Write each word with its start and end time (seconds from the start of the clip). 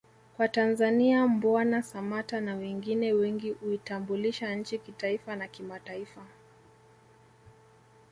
kwa 0.37 0.47
Tanzania 0.47 1.27
Mbwana 1.27 1.81
Samata 1.81 2.41
na 2.41 2.55
wengine 2.55 3.13
wengi 3.13 3.51
uitambulisha 3.51 4.55
nchi 4.55 4.77
kitaifa 4.77 5.35
na 5.35 5.47
kimataifa 5.47 6.25